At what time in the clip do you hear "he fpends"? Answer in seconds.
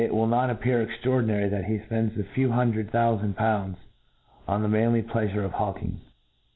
1.65-2.19